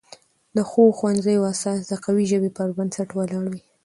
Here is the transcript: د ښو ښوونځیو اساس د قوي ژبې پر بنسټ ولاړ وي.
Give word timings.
د 0.55 0.57
ښو 0.69 0.83
ښوونځیو 0.97 1.47
اساس 1.53 1.79
د 1.87 1.91
قوي 2.05 2.25
ژبې 2.31 2.49
پر 2.57 2.67
بنسټ 2.77 3.09
ولاړ 3.13 3.45
وي. 3.51 3.61